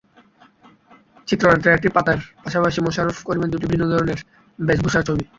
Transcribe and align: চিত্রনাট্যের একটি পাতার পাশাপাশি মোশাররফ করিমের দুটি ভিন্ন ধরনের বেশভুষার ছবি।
চিত্রনাট্যের 1.27 1.75
একটি 1.77 1.89
পাতার 1.95 2.19
পাশাপাশি 2.43 2.79
মোশাররফ 2.85 3.17
করিমের 3.27 3.51
দুটি 3.53 3.65
ভিন্ন 3.71 3.83
ধরনের 3.91 4.19
বেশভুষার 4.59 5.05
ছবি। 5.07 5.23